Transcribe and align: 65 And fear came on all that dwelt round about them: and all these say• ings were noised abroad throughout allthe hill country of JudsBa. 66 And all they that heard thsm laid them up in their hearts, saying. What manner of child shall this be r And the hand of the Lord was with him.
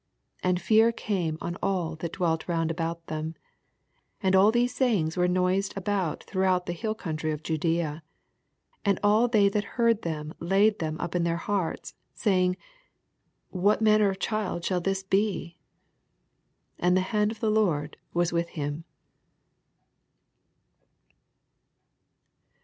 65 0.37 0.49
And 0.49 0.61
fear 0.63 0.91
came 0.91 1.37
on 1.41 1.57
all 1.61 1.95
that 1.97 2.13
dwelt 2.13 2.47
round 2.47 2.71
about 2.71 3.05
them: 3.05 3.35
and 4.23 4.35
all 4.35 4.51
these 4.51 4.73
say• 4.73 4.93
ings 4.97 5.15
were 5.15 5.27
noised 5.27 5.77
abroad 5.77 6.23
throughout 6.23 6.65
allthe 6.65 6.73
hill 6.73 6.95
country 6.95 7.29
of 7.31 7.43
JudsBa. 7.43 8.01
66 8.01 8.01
And 8.83 8.99
all 9.03 9.27
they 9.27 9.47
that 9.49 9.63
heard 9.77 10.01
thsm 10.01 10.31
laid 10.39 10.79
them 10.79 10.97
up 10.99 11.13
in 11.13 11.23
their 11.23 11.37
hearts, 11.37 11.93
saying. 12.15 12.57
What 13.51 13.83
manner 13.83 14.09
of 14.09 14.17
child 14.17 14.65
shall 14.65 14.81
this 14.81 15.03
be 15.03 15.59
r 16.79 16.87
And 16.87 16.97
the 16.97 17.01
hand 17.01 17.29
of 17.31 17.39
the 17.39 17.51
Lord 17.51 17.95
was 18.11 18.33
with 18.33 18.49
him. 18.57 18.85